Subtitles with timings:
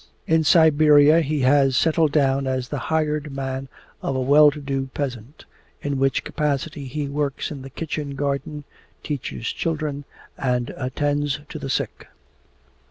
[0.25, 3.67] In Siberia he has settled down as the hired man
[4.01, 5.45] of a well to do peasant,
[5.83, 8.63] in which capacity he works in the kitchen garden,
[9.03, 10.05] teaches children,
[10.39, 12.07] and attends to the sick.